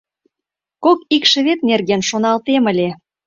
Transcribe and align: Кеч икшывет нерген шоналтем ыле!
Кеч 0.83 0.99
икшывет 1.15 1.59
нерген 1.69 2.01
шоналтем 2.09 2.63
ыле! 2.71 2.89